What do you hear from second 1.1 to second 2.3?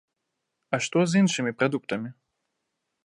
з іншымі прадуктамі?